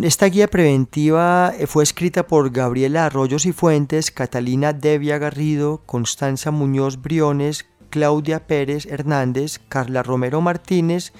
Esta 0.02 0.26
guía 0.26 0.48
preventiva 0.48 1.54
eh, 1.56 1.68
fue 1.68 1.84
escrita 1.84 2.26
por 2.26 2.50
Gabriela 2.50 3.06
Arroyos 3.06 3.46
y 3.46 3.52
Fuentes, 3.52 4.10
Catalina 4.10 4.72
Devia 4.72 5.18
Garrido, 5.18 5.82
Constanza 5.86 6.50
Muñoz 6.50 7.00
Briones, 7.00 7.66
Claudia 7.88 8.48
Pérez 8.48 8.84
Hernández, 8.86 9.60
Carla 9.68 10.02
Romero 10.02 10.40
Martínez 10.40 11.12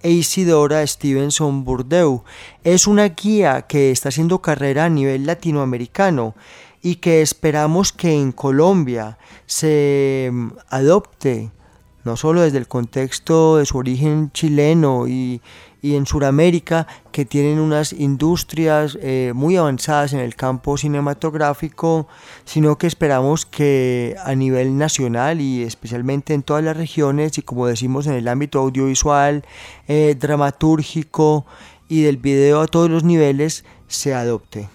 e 0.00 0.12
Isidora 0.12 0.86
Stevenson 0.86 1.64
Burdeu. 1.64 2.22
Es 2.62 2.86
una 2.86 3.08
guía 3.08 3.62
que 3.62 3.90
está 3.90 4.10
haciendo 4.10 4.40
carrera 4.40 4.84
a 4.84 4.88
nivel 4.88 5.26
latinoamericano 5.26 6.36
y 6.80 6.96
que 6.96 7.20
esperamos 7.20 7.92
que 7.92 8.14
en 8.14 8.30
Colombia 8.30 9.18
se 9.46 10.30
mm, 10.32 10.48
adopte 10.68 11.50
no 12.04 12.16
solo 12.16 12.42
desde 12.42 12.58
el 12.58 12.68
contexto 12.68 13.56
de 13.56 13.66
su 13.66 13.78
origen 13.78 14.30
chileno 14.32 15.06
y, 15.06 15.40
en 15.82 16.06
Sudamérica, 16.06 16.86
que 17.10 17.24
tienen 17.24 17.58
unas 17.58 17.92
industrias 17.92 18.96
eh, 19.00 19.32
muy 19.34 19.56
avanzadas 19.56 20.12
en 20.12 20.20
el 20.20 20.36
campo 20.36 20.76
cinematográfico, 20.76 22.06
sino 22.44 22.78
que 22.78 22.86
esperamos 22.86 23.46
que 23.46 24.14
a 24.24 24.34
nivel 24.36 24.78
nacional 24.78 25.40
y 25.40 25.62
especialmente 25.62 26.34
en 26.34 26.44
todas 26.44 26.62
las 26.62 26.76
regiones, 26.76 27.36
y 27.38 27.42
como 27.42 27.66
decimos 27.66 28.06
en 28.06 28.14
el 28.14 28.28
ámbito 28.28 28.60
audiovisual, 28.60 29.44
eh, 29.88 30.16
dramatúrgico 30.18 31.46
y 31.88 32.02
del 32.02 32.16
video 32.16 32.60
a 32.60 32.68
todos 32.68 32.88
los 32.88 33.02
niveles, 33.02 33.64
se 33.88 34.14
adopte. 34.14 34.68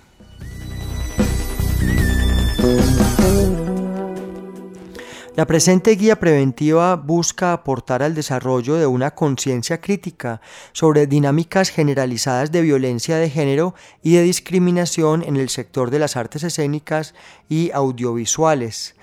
La 5.37 5.45
presente 5.45 5.91
guía 5.91 6.19
preventiva 6.19 6.95
busca 6.95 7.53
aportar 7.53 8.01
al 8.01 8.15
desarrollo 8.15 8.73
de 8.77 8.87
una 8.87 9.13
conciencia 9.13 9.79
crítica 9.79 10.41
sobre 10.71 11.05
dinámicas 11.05 11.69
generalizadas 11.69 12.51
de 12.51 12.63
violencia 12.63 13.17
de 13.17 13.29
género 13.29 13.75
y 14.01 14.15
de 14.15 14.23
discriminación 14.23 15.21
en 15.21 15.37
el 15.37 15.49
sector 15.49 15.91
de 15.91 15.99
las 15.99 16.17
artes 16.17 16.43
escénicas 16.43 17.13
y 17.49 17.69
audiovisuales. 17.69 18.95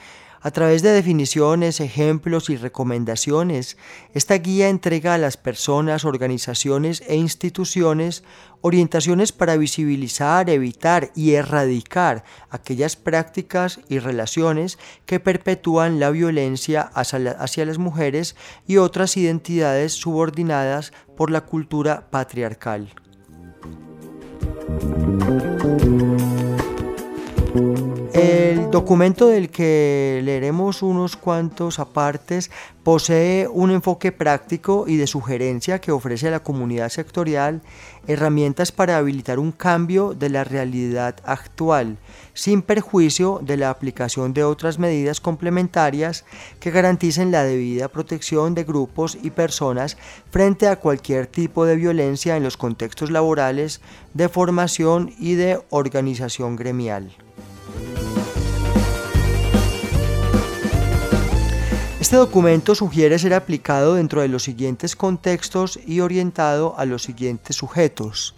A 0.46 0.50
través 0.50 0.82
de 0.82 0.90
definiciones, 0.90 1.80
ejemplos 1.80 2.50
y 2.50 2.58
recomendaciones, 2.58 3.78
esta 4.12 4.34
guía 4.34 4.68
entrega 4.68 5.14
a 5.14 5.18
las 5.18 5.38
personas, 5.38 6.04
organizaciones 6.04 7.02
e 7.08 7.16
instituciones 7.16 8.24
orientaciones 8.60 9.32
para 9.32 9.56
visibilizar, 9.56 10.50
evitar 10.50 11.12
y 11.14 11.32
erradicar 11.32 12.24
aquellas 12.50 12.94
prácticas 12.94 13.80
y 13.88 14.00
relaciones 14.00 14.78
que 15.06 15.18
perpetúan 15.18 15.98
la 15.98 16.10
violencia 16.10 16.82
hacia 16.82 17.64
las 17.64 17.78
mujeres 17.78 18.36
y 18.66 18.76
otras 18.76 19.16
identidades 19.16 19.94
subordinadas 19.94 20.92
por 21.16 21.30
la 21.30 21.40
cultura 21.40 22.10
patriarcal. 22.10 22.92
El 28.14 28.70
documento 28.70 29.26
del 29.26 29.50
que 29.50 30.20
leeremos 30.22 30.84
unos 30.84 31.16
cuantos 31.16 31.80
apartes 31.80 32.48
posee 32.84 33.48
un 33.48 33.72
enfoque 33.72 34.12
práctico 34.12 34.84
y 34.86 34.96
de 34.96 35.08
sugerencia 35.08 35.80
que 35.80 35.90
ofrece 35.90 36.28
a 36.28 36.30
la 36.30 36.44
comunidad 36.44 36.90
sectorial 36.90 37.60
herramientas 38.06 38.70
para 38.70 38.98
habilitar 38.98 39.40
un 39.40 39.50
cambio 39.50 40.14
de 40.14 40.28
la 40.28 40.44
realidad 40.44 41.16
actual, 41.24 41.98
sin 42.34 42.62
perjuicio 42.62 43.40
de 43.42 43.56
la 43.56 43.70
aplicación 43.70 44.32
de 44.32 44.44
otras 44.44 44.78
medidas 44.78 45.20
complementarias 45.20 46.24
que 46.60 46.70
garanticen 46.70 47.32
la 47.32 47.42
debida 47.42 47.88
protección 47.88 48.54
de 48.54 48.62
grupos 48.62 49.18
y 49.20 49.30
personas 49.30 49.96
frente 50.30 50.68
a 50.68 50.76
cualquier 50.76 51.26
tipo 51.26 51.66
de 51.66 51.74
violencia 51.74 52.36
en 52.36 52.44
los 52.44 52.56
contextos 52.56 53.10
laborales, 53.10 53.80
de 54.12 54.28
formación 54.28 55.12
y 55.18 55.34
de 55.34 55.60
organización 55.70 56.54
gremial. 56.54 57.10
Este 62.04 62.16
documento 62.16 62.74
sugiere 62.74 63.18
ser 63.18 63.32
aplicado 63.32 63.94
dentro 63.94 64.20
de 64.20 64.28
los 64.28 64.42
siguientes 64.42 64.94
contextos 64.94 65.80
y 65.86 66.00
orientado 66.00 66.74
a 66.76 66.84
los 66.84 67.02
siguientes 67.02 67.56
sujetos. 67.56 68.34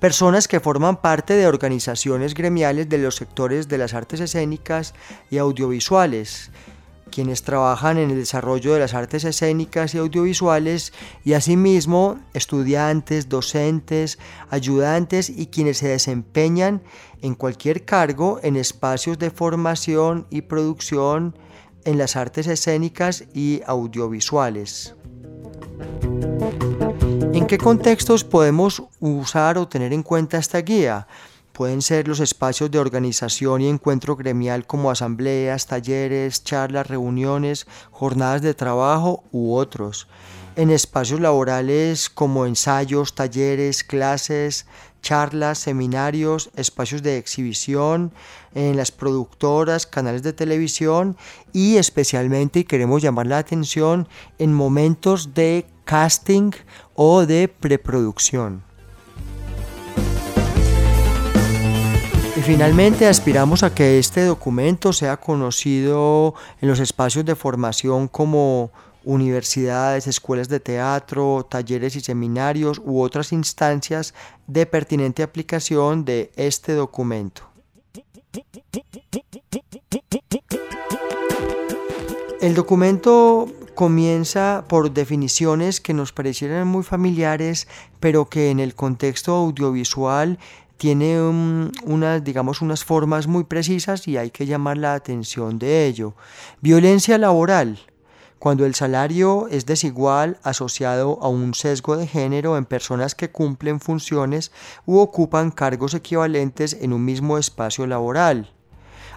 Personas 0.00 0.48
que 0.48 0.58
forman 0.58 1.00
parte 1.00 1.34
de 1.34 1.46
organizaciones 1.46 2.34
gremiales 2.34 2.88
de 2.88 2.98
los 2.98 3.14
sectores 3.14 3.68
de 3.68 3.78
las 3.78 3.94
artes 3.94 4.18
escénicas 4.18 4.92
y 5.30 5.38
audiovisuales, 5.38 6.50
quienes 7.12 7.44
trabajan 7.44 7.96
en 7.96 8.10
el 8.10 8.16
desarrollo 8.16 8.74
de 8.74 8.80
las 8.80 8.92
artes 8.92 9.22
escénicas 9.22 9.94
y 9.94 9.98
audiovisuales 9.98 10.92
y 11.24 11.34
asimismo 11.34 12.18
estudiantes, 12.34 13.28
docentes, 13.28 14.18
ayudantes 14.50 15.30
y 15.30 15.46
quienes 15.46 15.78
se 15.78 15.86
desempeñan 15.86 16.82
en 17.22 17.36
cualquier 17.36 17.84
cargo 17.84 18.40
en 18.42 18.56
espacios 18.56 19.16
de 19.20 19.30
formación 19.30 20.26
y 20.28 20.42
producción 20.42 21.36
en 21.86 21.96
las 21.96 22.16
artes 22.16 22.46
escénicas 22.46 23.24
y 23.32 23.62
audiovisuales. 23.66 24.94
¿En 27.32 27.46
qué 27.46 27.58
contextos 27.58 28.24
podemos 28.24 28.82
usar 29.00 29.56
o 29.56 29.68
tener 29.68 29.92
en 29.92 30.02
cuenta 30.02 30.38
esta 30.38 30.58
guía? 30.58 31.06
Pueden 31.52 31.80
ser 31.80 32.06
los 32.06 32.20
espacios 32.20 32.70
de 32.70 32.78
organización 32.78 33.62
y 33.62 33.68
encuentro 33.68 34.14
gremial 34.16 34.66
como 34.66 34.90
asambleas, 34.90 35.66
talleres, 35.66 36.44
charlas, 36.44 36.86
reuniones, 36.86 37.66
jornadas 37.90 38.42
de 38.42 38.52
trabajo 38.52 39.24
u 39.32 39.54
otros. 39.54 40.06
En 40.56 40.70
espacios 40.70 41.20
laborales 41.20 42.10
como 42.10 42.46
ensayos, 42.46 43.14
talleres, 43.14 43.84
clases, 43.84 44.66
charlas, 45.06 45.58
seminarios, 45.58 46.50
espacios 46.56 47.00
de 47.00 47.16
exhibición, 47.16 48.12
en 48.56 48.76
las 48.76 48.90
productoras, 48.90 49.86
canales 49.86 50.24
de 50.24 50.32
televisión 50.32 51.16
y 51.52 51.76
especialmente, 51.76 52.64
queremos 52.64 53.02
llamar 53.02 53.28
la 53.28 53.38
atención, 53.38 54.08
en 54.40 54.52
momentos 54.52 55.32
de 55.32 55.64
casting 55.84 56.50
o 56.94 57.24
de 57.24 57.46
preproducción. 57.46 58.64
Y 62.36 62.40
finalmente 62.40 63.06
aspiramos 63.06 63.62
a 63.62 63.72
que 63.72 64.00
este 64.00 64.24
documento 64.24 64.92
sea 64.92 65.18
conocido 65.18 66.34
en 66.60 66.68
los 66.68 66.80
espacios 66.80 67.24
de 67.24 67.36
formación 67.36 68.08
como 68.08 68.72
universidades, 69.06 70.08
escuelas 70.08 70.48
de 70.48 70.60
teatro, 70.60 71.46
talleres 71.48 71.94
y 71.94 72.00
seminarios 72.00 72.82
u 72.84 73.00
otras 73.00 73.32
instancias 73.32 74.12
de 74.48 74.66
pertinente 74.66 75.22
aplicación 75.22 76.04
de 76.04 76.32
este 76.36 76.72
documento. 76.72 77.42
El 82.40 82.54
documento 82.54 83.48
comienza 83.76 84.64
por 84.68 84.90
definiciones 84.90 85.80
que 85.80 85.94
nos 85.94 86.12
parecieran 86.12 86.66
muy 86.66 86.82
familiares, 86.82 87.68
pero 88.00 88.28
que 88.28 88.50
en 88.50 88.58
el 88.58 88.74
contexto 88.74 89.34
audiovisual 89.34 90.38
tiene 90.76 91.20
unas, 91.20 92.24
digamos, 92.24 92.60
unas 92.60 92.84
formas 92.84 93.28
muy 93.28 93.44
precisas 93.44 94.08
y 94.08 94.16
hay 94.16 94.30
que 94.30 94.46
llamar 94.46 94.78
la 94.78 94.94
atención 94.94 95.58
de 95.58 95.86
ello. 95.86 96.14
Violencia 96.60 97.18
laboral 97.18 97.78
cuando 98.38 98.66
el 98.66 98.74
salario 98.74 99.48
es 99.48 99.66
desigual 99.66 100.38
asociado 100.42 101.18
a 101.22 101.28
un 101.28 101.54
sesgo 101.54 101.96
de 101.96 102.06
género 102.06 102.56
en 102.56 102.64
personas 102.64 103.14
que 103.14 103.30
cumplen 103.30 103.80
funciones 103.80 104.52
u 104.84 104.98
ocupan 104.98 105.50
cargos 105.50 105.94
equivalentes 105.94 106.76
en 106.80 106.92
un 106.92 107.04
mismo 107.04 107.38
espacio 107.38 107.86
laboral. 107.86 108.52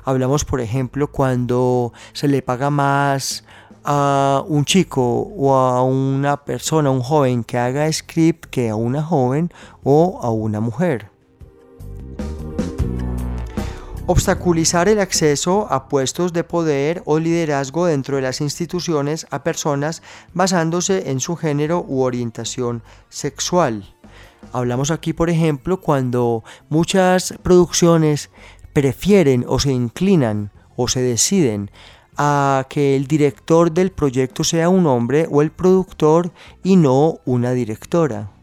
Hablamos, 0.06 0.46
por 0.46 0.62
ejemplo, 0.62 1.12
cuando 1.12 1.94
se 2.14 2.28
le 2.28 2.42
paga 2.42 2.70
más 2.70 3.44
a 3.84 4.44
un 4.48 4.66
chico 4.66 5.02
o 5.02 5.56
a 5.56 5.84
una 5.84 6.44
persona, 6.46 6.90
un 6.90 7.02
joven 7.02 7.44
que 7.44 7.58
haga 7.58 7.92
script 7.92 8.46
que 8.46 8.70
a 8.70 8.76
una 8.76 9.04
joven 9.04 9.52
o 9.84 10.20
a 10.22 10.30
una 10.30 10.60
mujer. 10.60 11.19
Obstaculizar 14.12 14.90
el 14.90 15.00
acceso 15.00 15.68
a 15.70 15.88
puestos 15.88 16.34
de 16.34 16.44
poder 16.44 17.04
o 17.06 17.20
liderazgo 17.20 17.86
dentro 17.86 18.16
de 18.16 18.24
las 18.24 18.42
instituciones 18.42 19.28
a 19.30 19.44
personas 19.44 20.02
basándose 20.34 21.12
en 21.12 21.20
su 21.20 21.36
género 21.36 21.86
u 21.88 22.02
orientación 22.02 22.82
sexual. 23.10 23.94
Hablamos 24.52 24.90
aquí, 24.90 25.14
por 25.14 25.30
ejemplo, 25.30 25.80
cuando 25.80 26.44
muchas 26.70 27.36
producciones 27.44 28.32
prefieren 28.74 29.46
o 29.48 29.60
se 29.60 29.74
inclinan 29.74 30.52
o 30.76 30.88
se 30.88 31.02
deciden 31.02 31.70
a 32.18 32.66
que 32.68 32.96
el 32.96 33.06
director 33.06 33.72
del 33.72 33.92
proyecto 33.92 34.44
sea 34.44 34.70
un 34.70 34.88
hombre 34.88 35.28
o 35.30 35.44
el 35.44 35.52
productor 35.52 36.32
y 36.64 36.78
no 36.78 37.20
una 37.26 37.52
directora. 37.52 38.39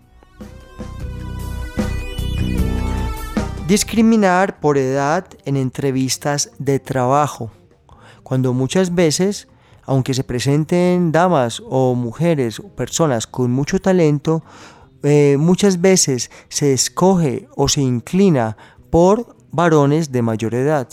Discriminar 3.67 4.61
por 4.61 4.79
edad 4.79 5.27
en 5.45 5.57
entrevistas 5.57 6.53
de 6.61 6.79
trabajo, 6.79 7.51
cuando 8.23 8.53
muchas 8.53 8.95
veces, 8.95 9.49
aunque 9.83 10.15
se 10.15 10.23
presenten 10.23 11.11
damas 11.11 11.61
o 11.69 11.97
mujeres 11.97 12.61
o 12.61 12.69
personas 12.69 13.27
con 13.27 13.51
mucho 13.51 13.81
talento, 13.81 14.45
eh, 15.03 15.37
muchas 15.37 15.81
veces 15.81 16.31
se 16.49 16.73
escoge 16.73 17.49
o 17.57 17.67
se 17.67 17.81
inclina 17.81 18.57
por 18.91 19.35
varones 19.51 20.13
de 20.13 20.23
mayor 20.23 20.55
edad. 20.55 20.89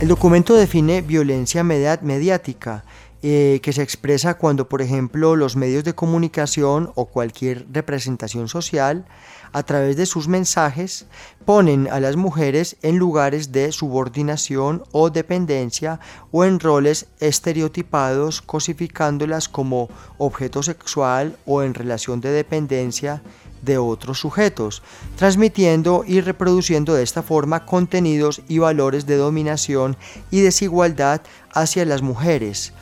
El 0.00 0.08
documento 0.08 0.54
define 0.54 1.00
violencia 1.00 1.62
mediática, 1.62 2.84
eh, 3.26 3.60
que 3.62 3.72
se 3.72 3.80
expresa 3.80 4.34
cuando, 4.34 4.68
por 4.68 4.82
ejemplo, 4.82 5.34
los 5.34 5.56
medios 5.56 5.82
de 5.82 5.94
comunicación 5.94 6.92
o 6.94 7.06
cualquier 7.06 7.66
representación 7.72 8.48
social, 8.48 9.06
a 9.54 9.62
través 9.62 9.96
de 9.96 10.04
sus 10.04 10.28
mensajes, 10.28 11.06
ponen 11.46 11.88
a 11.90 12.00
las 12.00 12.16
mujeres 12.16 12.76
en 12.82 12.98
lugares 12.98 13.50
de 13.50 13.72
subordinación 13.72 14.82
o 14.92 15.08
dependencia 15.08 16.00
o 16.32 16.44
en 16.44 16.60
roles 16.60 17.06
estereotipados, 17.18 18.42
cosificándolas 18.42 19.48
como 19.48 19.88
objeto 20.18 20.62
sexual 20.62 21.38
o 21.46 21.62
en 21.62 21.72
relación 21.72 22.20
de 22.20 22.30
dependencia 22.30 23.22
de 23.62 23.78
otros 23.78 24.18
sujetos, 24.18 24.82
transmitiendo 25.16 26.04
y 26.06 26.20
reproduciendo 26.20 26.92
de 26.92 27.02
esta 27.02 27.22
forma 27.22 27.64
contenidos 27.64 28.42
y 28.48 28.58
valores 28.58 29.06
de 29.06 29.16
dominación 29.16 29.96
y 30.30 30.42
desigualdad 30.42 31.22
hacia 31.54 31.86
las 31.86 32.02
mujeres. 32.02 32.74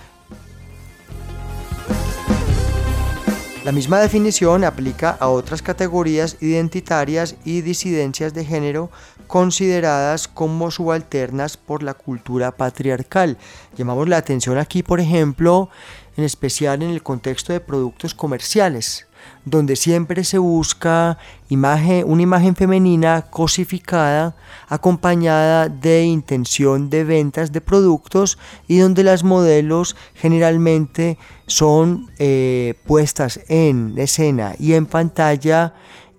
La 3.65 3.71
misma 3.71 4.01
definición 4.01 4.65
aplica 4.65 5.11
a 5.21 5.29
otras 5.29 5.63
categorías 5.63 6.37
identitarias 6.41 7.37
y 7.45 7.61
disidencias 7.61 8.35
de 8.35 8.45
género 8.45 8.91
consideradas 9.29 10.27
como 10.27 10.73
subalternas 10.73 11.57
por 11.57 11.85
la 11.85 11.95
cultura 11.95 12.57
patriarcal. 12.57 13.39
Llamamos 13.77 14.09
la 14.09 14.17
atención 14.17 14.59
aquí, 14.59 14.83
por 14.83 14.99
ejemplo, 14.99 15.71
en 16.17 16.25
especial 16.25 16.83
en 16.83 16.91
el 16.91 17.05
contexto 17.05 17.53
de 17.53 17.61
productos 17.61 18.15
comerciales 18.17 19.07
donde 19.45 19.77
siempre 19.77 20.25
se 20.25 20.39
busca 20.39 21.19
imagen, 21.49 22.05
una 22.07 22.23
imagen 22.23 22.55
femenina 22.55 23.23
cosificada 23.31 24.37
acompañada 24.69 25.69
de 25.69 26.05
intención 26.05 26.91
de 26.91 27.05
ventas 27.05 27.53
de 27.53 27.61
productos 27.61 28.39
y 28.69 28.79
donde 28.79 29.03
las 29.03 29.25
modelos 29.25 29.97
generalmente 30.15 31.19
son 31.47 32.11
eh, 32.19 32.75
puestas 32.87 33.41
en 33.49 33.95
escena 33.99 34.55
y 34.59 34.75
en 34.75 34.87
pantalla 34.87 35.75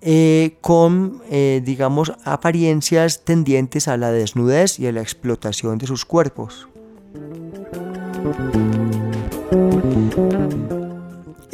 eh, 0.06 0.58
con, 0.60 1.22
eh, 1.30 1.62
digamos, 1.64 2.12
apariencias 2.24 3.24
tendientes 3.24 3.88
a 3.88 3.96
la 3.96 4.12
desnudez 4.12 4.78
y 4.78 4.86
a 4.86 4.92
la 4.92 5.00
explotación 5.00 5.78
de 5.78 5.86
sus 5.86 6.04
cuerpos. 6.04 6.68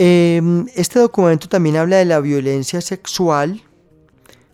Em, 0.02 0.64
este 0.76 0.98
documento 0.98 1.46
también 1.46 1.76
habla 1.76 1.98
de 1.98 2.06
la 2.06 2.20
violencia 2.20 2.80
sexual 2.80 3.60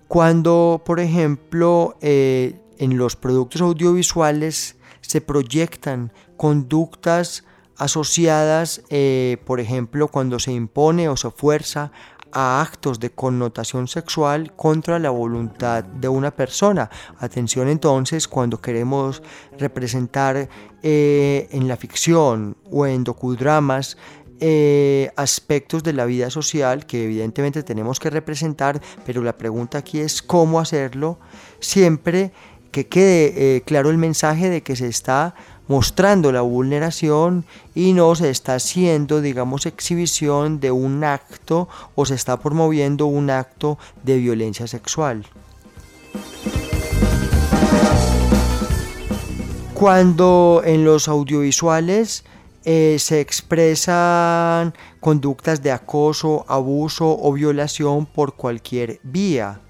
cuando, 0.08 0.82
por 0.84 0.98
ejemplo, 0.98 1.96
eh, 2.00 2.60
en 2.78 2.98
los 2.98 3.14
productos 3.14 3.60
audiovisuales 3.60 4.74
se 5.02 5.20
proyectan 5.20 6.12
conductas 6.36 7.44
asociadas, 7.76 8.82
eh, 8.90 9.36
por 9.46 9.60
ejemplo, 9.60 10.08
cuando 10.08 10.40
se 10.40 10.50
impone 10.50 11.08
o 11.08 11.16
se 11.16 11.30
fuerza 11.30 11.92
a 12.32 12.60
actos 12.60 12.98
de 12.98 13.10
connotación 13.10 13.86
sexual 13.86 14.52
contra 14.56 14.98
la 14.98 15.10
voluntad 15.10 15.84
de 15.84 16.08
una 16.08 16.32
persona. 16.32 16.90
Atención 17.20 17.68
entonces 17.68 18.26
cuando 18.26 18.60
queremos 18.60 19.22
representar 19.56 20.48
eh, 20.82 21.48
en 21.52 21.68
la 21.68 21.76
ficción 21.76 22.56
o 22.68 22.84
en 22.84 23.04
docudramas 23.04 23.96
eh, 24.40 25.10
aspectos 25.16 25.82
de 25.82 25.92
la 25.92 26.04
vida 26.04 26.30
social 26.30 26.86
que 26.86 27.04
evidentemente 27.04 27.62
tenemos 27.62 28.00
que 28.00 28.10
representar, 28.10 28.80
pero 29.04 29.22
la 29.22 29.38
pregunta 29.38 29.78
aquí 29.78 30.00
es 30.00 30.22
cómo 30.22 30.60
hacerlo 30.60 31.18
siempre 31.60 32.32
que 32.70 32.86
quede 32.86 33.56
eh, 33.56 33.62
claro 33.62 33.90
el 33.90 33.96
mensaje 33.96 34.50
de 34.50 34.62
que 34.62 34.76
se 34.76 34.86
está 34.88 35.34
mostrando 35.68 36.30
la 36.32 36.42
vulneración 36.42 37.44
y 37.74 37.92
no 37.92 38.14
se 38.14 38.30
está 38.30 38.56
haciendo, 38.56 39.20
digamos, 39.20 39.66
exhibición 39.66 40.60
de 40.60 40.70
un 40.70 41.02
acto 41.02 41.68
o 41.94 42.04
se 42.04 42.14
está 42.14 42.38
promoviendo 42.38 43.06
un 43.06 43.30
acto 43.30 43.78
de 44.02 44.18
violencia 44.18 44.66
sexual. 44.66 45.26
Cuando 49.74 50.62
en 50.64 50.84
los 50.84 51.08
audiovisuales 51.08 52.24
eh, 52.68 52.96
se 52.98 53.20
expresan 53.20 54.74
conductas 54.98 55.62
de 55.62 55.70
acoso, 55.70 56.44
abuso 56.48 57.16
o 57.16 57.32
violación 57.32 58.06
por 58.06 58.34
cualquier 58.34 58.98
vía. 59.04 59.60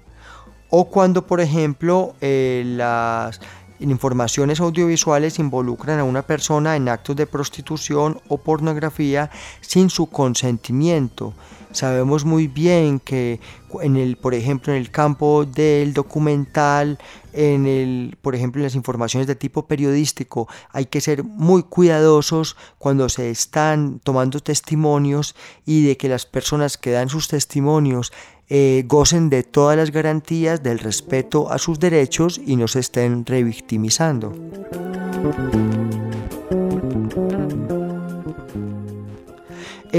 O 0.71 0.89
cuando, 0.89 1.27
por 1.27 1.39
ejemplo, 1.39 2.15
eh, 2.21 2.63
las 2.65 3.39
informaciones 3.79 4.59
audiovisuales 4.59 5.37
involucran 5.37 5.99
a 5.99 6.03
una 6.03 6.23
persona 6.23 6.75
en 6.75 6.89
actos 6.89 7.15
de 7.15 7.27
prostitución 7.27 8.19
o 8.29 8.39
pornografía 8.39 9.29
sin 9.61 9.91
su 9.91 10.09
consentimiento. 10.09 11.35
Sabemos 11.77 12.25
muy 12.25 12.47
bien 12.47 12.99
que 12.99 13.39
en 13.83 13.97
el, 13.97 14.17
por 14.17 14.33
ejemplo, 14.33 14.73
en 14.73 14.79
el 14.79 14.89
campo 14.89 15.45
del 15.45 15.93
documental, 15.93 16.97
en 17.33 17.67
el, 17.67 18.17
por 18.23 18.33
ejemplo, 18.33 18.59
en 18.59 18.63
las 18.63 18.73
informaciones 18.73 19.27
de 19.27 19.35
tipo 19.35 19.67
periodístico, 19.67 20.47
hay 20.71 20.87
que 20.87 21.01
ser 21.01 21.23
muy 21.23 21.61
cuidadosos 21.61 22.57
cuando 22.79 23.09
se 23.09 23.29
están 23.29 23.99
tomando 23.99 24.39
testimonios 24.39 25.35
y 25.67 25.85
de 25.85 25.97
que 25.97 26.09
las 26.09 26.25
personas 26.25 26.79
que 26.79 26.89
dan 26.89 27.09
sus 27.09 27.27
testimonios 27.27 28.11
eh, 28.49 28.83
gocen 28.87 29.29
de 29.29 29.43
todas 29.43 29.77
las 29.77 29.91
garantías 29.91 30.63
del 30.63 30.79
respeto 30.79 31.51
a 31.51 31.59
sus 31.59 31.79
derechos 31.79 32.41
y 32.43 32.55
no 32.55 32.67
se 32.67 32.79
estén 32.79 33.23
revictimizando. 33.23 34.33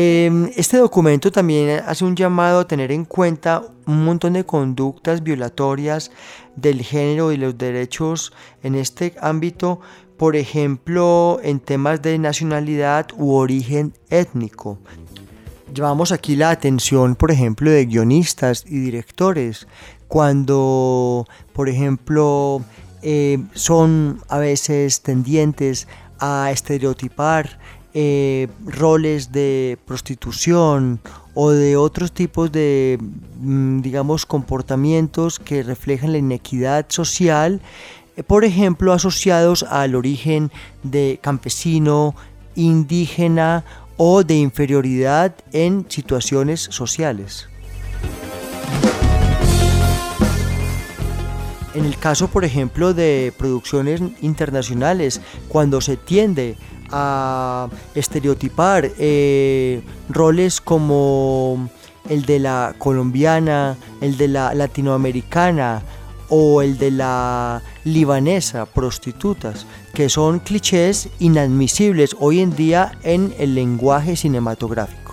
Em, 0.01 0.53
este 0.55 0.77
documento 0.77 1.33
también 1.33 1.83
hace 1.85 2.05
un 2.05 2.15
llamado 2.15 2.61
a 2.61 2.69
tener 2.69 2.93
en 2.93 3.05
cuenta 3.05 3.65
un 3.85 4.05
montón 4.05 4.35
de 4.35 4.45
conductas 4.45 5.25
violatorias 5.25 6.13
del 6.55 6.83
género 6.83 7.33
y 7.33 7.37
los 7.37 7.59
derechos 7.59 8.33
en 8.63 8.77
este 8.77 9.17
ámbito, 9.21 9.81
por 10.17 10.37
ejemplo, 10.37 11.41
en 11.43 11.59
temas 11.59 12.01
de 12.01 12.17
nacionalidad 12.17 13.09
u 13.17 13.33
origen 13.35 13.93
étnico. 14.09 14.79
Llevamos 15.75 16.13
aquí 16.13 16.37
la 16.37 16.51
atención, 16.51 17.17
por 17.17 17.33
ejemplo, 17.33 17.69
de 17.69 17.85
guionistas 17.87 18.67
y 18.69 18.79
directores, 18.79 19.67
cuando, 20.07 21.27
por 21.53 21.69
ejemplo, 21.69 22.63
eh, 23.03 23.43
son 23.53 24.23
a 24.29 24.39
veces 24.39 25.03
tendientes 25.03 25.89
a 26.21 26.51
estereotipar 26.53 27.59
eh, 28.01 28.47
roles 28.65 29.33
de 29.33 29.77
prostitución 29.85 31.01
o 31.35 31.51
de 31.51 31.77
otros 31.77 32.13
tipos 32.13 32.53
de, 32.53 32.97
mm, 33.41 33.81
digamos, 33.81 34.25
comportamientos 34.25 35.41
que 35.41 35.65
reflejan 35.65 36.13
la 36.13 36.19
inequidad 36.19 36.87
social, 36.91 37.61
eh, 38.17 38.23
por 38.23 38.45
ejemplo, 38.45 38.93
asociados 38.93 39.65
al 39.65 39.97
origen 39.97 40.53
de 40.85 41.19
campesino, 41.21 42.15
indígena 42.55 43.65
o 43.97 44.23
de 44.23 44.37
inferioridad 44.37 45.35
en 45.51 45.85
situaciones 45.89 46.61
sociales. 46.61 47.49
En 51.75 51.85
el 51.85 51.99
caso, 51.99 52.29
por 52.29 52.45
ejemplo, 52.45 52.95
de 52.95 53.33
producciones 53.37 54.01
internacionales, 54.23 55.21
cuando 55.49 55.81
se 55.81 55.97
tiende 55.97 56.57
a 56.91 57.69
estereotipar 57.95 58.91
eh, 58.99 59.83
roles 60.09 60.61
como 60.61 61.69
el 62.09 62.25
de 62.25 62.39
la 62.39 62.75
colombiana, 62.79 63.77
el 64.01 64.17
de 64.17 64.29
la 64.29 64.55
latinoamericana 64.55 65.83
o 66.29 66.63
el 66.63 66.79
de 66.79 66.91
la 66.91 67.63
libanesa, 67.85 68.67
prostitutas, 68.67 69.67
que 69.95 70.09
son 70.09 70.41
clichés 70.41 71.09
inadmisibles 71.19 72.17
hoy 72.19 72.41
en 72.41 72.55
día 72.55 72.93
en 73.03 73.35
el 73.39 73.55
lenguaje 73.55 74.17
cinematográfico. 74.17 75.08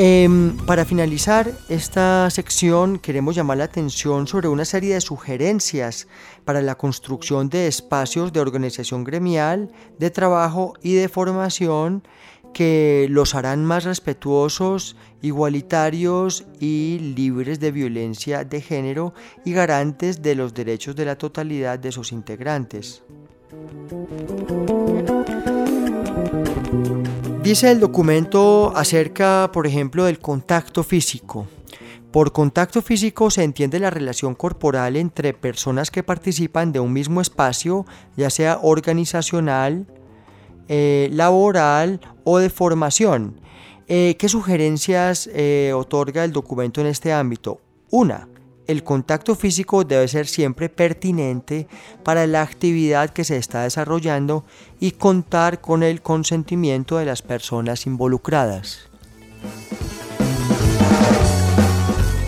Em, 0.00 0.56
para 0.58 0.84
finalizar 0.84 1.50
esta 1.68 2.30
sección 2.30 3.00
queremos 3.00 3.34
llamar 3.34 3.58
la 3.58 3.64
atención 3.64 4.28
sobre 4.28 4.46
una 4.46 4.64
serie 4.64 4.94
de 4.94 5.00
sugerencias 5.00 6.06
para 6.44 6.62
la 6.62 6.76
construcción 6.76 7.48
de 7.48 7.66
espacios 7.66 8.32
de 8.32 8.38
organización 8.38 9.02
gremial, 9.02 9.72
de 9.98 10.12
trabajo 10.12 10.74
y 10.84 10.94
de 10.94 11.08
formación 11.08 12.04
que 12.54 13.08
los 13.10 13.34
harán 13.34 13.64
más 13.64 13.82
respetuosos, 13.82 14.94
igualitarios 15.20 16.46
y 16.60 17.14
libres 17.16 17.58
de 17.58 17.72
violencia 17.72 18.44
de 18.44 18.60
género 18.60 19.14
y 19.44 19.52
garantes 19.52 20.22
de 20.22 20.36
los 20.36 20.54
derechos 20.54 20.94
de 20.94 21.06
la 21.06 21.18
totalidad 21.18 21.76
de 21.76 21.90
sus 21.90 22.12
integrantes. 22.12 23.02
Dice 27.48 27.70
el 27.70 27.80
documento 27.80 28.76
acerca, 28.76 29.48
por 29.54 29.66
ejemplo, 29.66 30.04
del 30.04 30.18
contacto 30.18 30.84
físico. 30.84 31.46
Por 32.12 32.30
contacto 32.30 32.82
físico 32.82 33.30
se 33.30 33.42
entiende 33.42 33.80
la 33.80 33.88
relación 33.88 34.34
corporal 34.34 34.96
entre 34.96 35.32
personas 35.32 35.90
que 35.90 36.02
participan 36.02 36.72
de 36.72 36.80
un 36.80 36.92
mismo 36.92 37.22
espacio, 37.22 37.86
ya 38.18 38.28
sea 38.28 38.58
organizacional, 38.60 39.86
eh, 40.68 41.08
laboral 41.10 42.02
o 42.22 42.36
de 42.36 42.50
formación. 42.50 43.40
Eh, 43.86 44.16
¿Qué 44.18 44.28
sugerencias 44.28 45.30
eh, 45.32 45.72
otorga 45.74 46.24
el 46.24 46.32
documento 46.32 46.82
en 46.82 46.88
este 46.88 47.14
ámbito? 47.14 47.62
Una, 47.88 48.28
el 48.68 48.84
contacto 48.84 49.34
físico 49.34 49.82
debe 49.82 50.06
ser 50.06 50.26
siempre 50.26 50.68
pertinente 50.68 51.66
para 52.04 52.26
la 52.26 52.42
actividad 52.42 53.10
que 53.10 53.24
se 53.24 53.38
está 53.38 53.62
desarrollando 53.62 54.44
y 54.78 54.92
contar 54.92 55.60
con 55.60 55.82
el 55.82 56.02
consentimiento 56.02 56.98
de 56.98 57.06
las 57.06 57.22
personas 57.22 57.86
involucradas. 57.86 58.88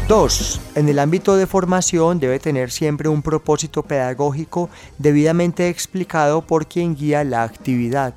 2. 0.08 0.60
En 0.74 0.88
el 0.88 0.98
ámbito 0.98 1.36
de 1.36 1.46
formación 1.46 2.18
debe 2.18 2.40
tener 2.40 2.70
siempre 2.72 3.08
un 3.08 3.22
propósito 3.22 3.84
pedagógico 3.84 4.70
debidamente 4.98 5.68
explicado 5.68 6.40
por 6.40 6.66
quien 6.66 6.96
guía 6.96 7.22
la 7.22 7.44
actividad. 7.44 8.14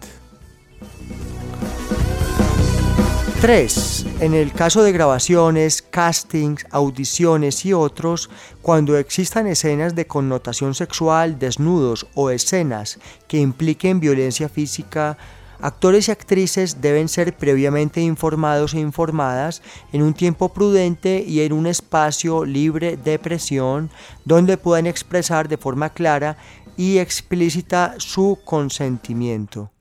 3. 3.43 4.05
En 4.21 4.33
el 4.33 4.53
caso 4.53 4.83
de 4.83 4.93
grabaciones, 4.93 5.81
castings, 5.81 6.65
audiciones 6.71 7.65
y 7.65 7.73
otros, 7.73 8.29
cuando 8.61 8.97
existan 8.97 9.47
escenas 9.47 9.95
de 9.95 10.07
connotación 10.07 10.73
sexual, 10.73 11.37
desnudos 11.39 12.07
o 12.15 12.29
escenas 12.29 12.99
que 13.27 13.39
impliquen 13.39 13.99
violencia 13.99 14.47
física, 14.47 15.17
actores 15.59 16.07
y 16.07 16.11
actrices 16.11 16.79
deben 16.79 17.09
ser 17.09 17.35
previamente 17.35 17.99
informados 17.99 18.75
e 18.75 18.79
informadas 18.79 19.61
en 19.91 20.03
un 20.03 20.13
tiempo 20.13 20.53
prudente 20.53 21.21
y 21.27 21.41
en 21.41 21.51
un 21.51 21.67
espacio 21.67 22.45
libre 22.45 22.95
de 22.95 23.19
presión 23.19 23.89
donde 24.23 24.55
puedan 24.55 24.87
expresar 24.87 25.49
de 25.49 25.57
forma 25.57 25.89
clara 25.89 26.37
y 26.77 26.99
explícita 26.99 27.95
su 27.97 28.39
consentimiento. 28.45 29.72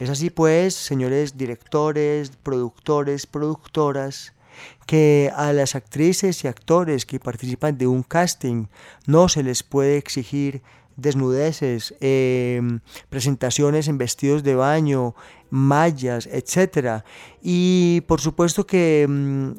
Es 0.00 0.08
así 0.08 0.30
pues, 0.30 0.74
señores 0.74 1.36
directores, 1.36 2.32
productores, 2.42 3.26
productoras, 3.26 4.32
que 4.86 5.30
a 5.36 5.52
las 5.52 5.74
actrices 5.74 6.42
y 6.42 6.48
actores 6.48 7.04
que 7.04 7.20
participan 7.20 7.76
de 7.76 7.86
un 7.86 8.02
casting 8.02 8.66
no 9.06 9.28
se 9.28 9.42
les 9.42 9.62
puede 9.62 9.98
exigir 9.98 10.62
desnudeces, 10.96 11.94
em, 12.00 12.80
presentaciones 13.08 13.88
en 13.88 13.98
vestidos 13.98 14.42
de 14.42 14.54
baño, 14.54 15.14
mallas, 15.50 16.26
etc. 16.26 17.02
Y 17.42 18.02
por 18.06 18.20
supuesto 18.20 18.66
que 18.66 19.02
em, 19.02 19.54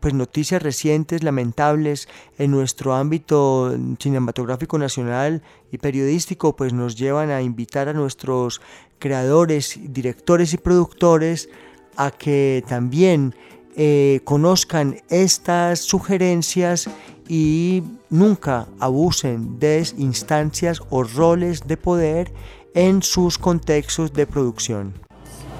pues 0.00 0.14
noticias 0.14 0.62
recientes 0.62 1.22
lamentables 1.22 2.08
en 2.38 2.50
nuestro 2.50 2.94
ámbito 2.94 3.76
cinematográfico 3.98 4.78
nacional 4.78 5.42
y 5.70 5.78
periodístico 5.78 6.54
pues 6.54 6.72
nos 6.72 6.96
llevan 6.96 7.30
a 7.30 7.42
invitar 7.42 7.88
a 7.88 7.92
nuestros 7.92 8.60
creadores, 8.98 9.78
directores 9.82 10.54
y 10.54 10.58
productores 10.58 11.48
a 11.96 12.10
que 12.10 12.64
también 12.68 13.34
eh, 13.74 14.20
conozcan 14.24 15.00
estas 15.08 15.80
sugerencias 15.80 16.88
y 17.28 17.82
nunca 18.10 18.66
abusen 18.78 19.58
de 19.58 19.86
instancias 19.98 20.80
o 20.90 21.02
roles 21.02 21.66
de 21.66 21.76
poder 21.76 22.32
en 22.74 23.02
sus 23.02 23.38
contextos 23.38 24.12
de 24.12 24.26
producción. 24.26 24.94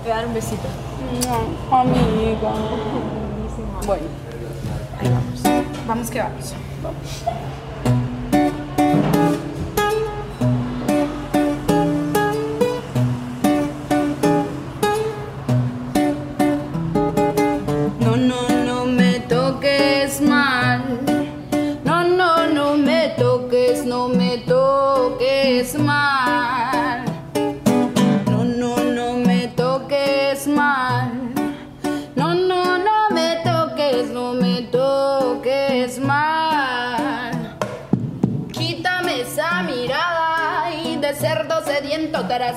dar 0.07 0.27
un 0.27 0.35
besito. 0.35 0.69
No, 1.27 1.77
amiga. 1.77 2.53
Bueno, 3.87 4.07
ahí 4.99 5.09
vamos. 5.09 5.43
Vamos 5.87 6.11
que 6.11 6.21
vamos. 6.21 6.55
Vamos. 6.83 7.62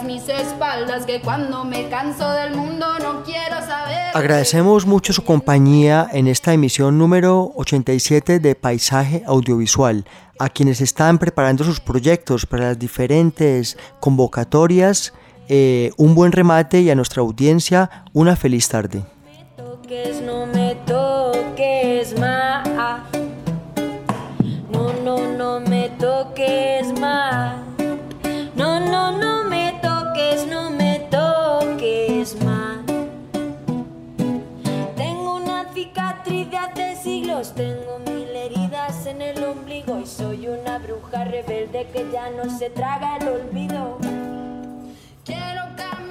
Mis 0.04 0.28
espaldas 0.30 1.06
que 1.06 1.22
cuando 1.22 1.64
me 1.64 1.90
canso 1.90 2.30
del 2.32 2.56
mundo 2.56 2.86
no 3.00 3.24
quiero 3.24 3.56
saber. 3.66 4.12
Agradecemos 4.14 4.86
mucho 4.86 5.14
su 5.14 5.24
compañía 5.24 6.08
en 6.12 6.28
esta 6.28 6.54
emisión 6.54 6.98
número 6.98 7.52
87 7.56 8.40
de 8.40 8.56
Paisaje 8.56 9.24
Audiovisual, 9.26 10.06
a 10.40 10.50
quienes 10.50 10.82
están 10.82 11.18
preparando 11.18 11.64
sus 11.64 11.80
proyectos 11.80 12.46
para 12.46 12.66
las 12.66 12.80
diferentes 12.80 13.78
convocatorias. 14.00 15.14
Eh, 15.48 15.92
un 15.98 16.16
buen 16.16 16.32
remate 16.32 16.82
y 16.82 16.90
a 16.90 16.96
nuestra 16.96 17.22
audiencia 17.22 18.06
una 18.14 18.36
feliz 18.36 18.68
tarde. 18.68 19.04
no 20.24 20.46
me 20.48 20.76
toques 20.86 22.18
más. 22.20 23.15
tengo 37.56 38.00
mil 38.00 38.36
heridas 38.36 39.06
en 39.06 39.22
el 39.22 39.44
ombligo 39.44 40.00
y 40.00 40.06
soy 40.06 40.48
una 40.48 40.78
bruja 40.78 41.24
rebelde 41.24 41.88
que 41.92 42.06
ya 42.12 42.30
no 42.30 42.50
se 42.58 42.70
traga 42.70 43.18
el 43.18 43.28
olvido. 43.28 43.98
Quiero 45.24 45.64
cambiar. 45.76 46.05